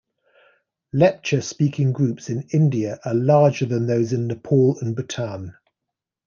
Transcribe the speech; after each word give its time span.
Lepcha-speaking 0.95 1.93
groups 1.93 2.27
in 2.31 2.47
India 2.51 2.99
are 3.05 3.13
larger 3.13 3.67
than 3.67 3.85
those 3.85 4.11
in 4.13 4.25
Nepal 4.25 4.79
and 4.79 4.95
Bhutan. 4.95 5.55